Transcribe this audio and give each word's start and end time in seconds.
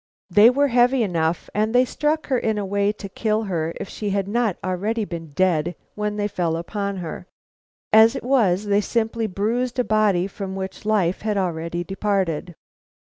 "They 0.31 0.49
were 0.49 0.69
heavy 0.69 1.03
enough, 1.03 1.47
and 1.53 1.75
they 1.75 1.85
struck 1.85 2.25
her 2.25 2.39
in 2.39 2.57
a 2.57 2.65
way 2.65 2.91
to 2.91 3.07
kill 3.07 3.43
her 3.43 3.71
if 3.79 3.87
she 3.87 4.09
had 4.09 4.27
not 4.27 4.59
been 4.59 4.71
already 4.71 5.05
dead 5.05 5.75
when 5.93 6.15
they 6.17 6.27
fell 6.27 6.57
upon 6.57 6.97
her. 6.97 7.27
As 7.93 8.15
it 8.15 8.23
was, 8.23 8.65
they 8.65 8.81
simply 8.81 9.27
bruised 9.27 9.77
a 9.77 9.83
body 9.83 10.25
from 10.25 10.55
which 10.55 10.85
life 10.87 11.21
had 11.21 11.37
already 11.37 11.83
departed." 11.83 12.55